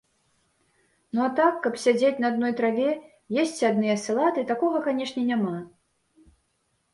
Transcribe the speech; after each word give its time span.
Ну 1.17 1.23
а 1.25 1.27
так, 1.39 1.59
каб 1.65 1.73
сядзець 1.83 2.21
на 2.25 2.31
адной 2.33 2.55
траве, 2.61 2.87
есці 3.43 3.69
адныя 3.71 3.95
салаты, 4.05 4.47
такога, 4.53 4.77
канешне, 4.89 5.23
няма. 5.31 5.55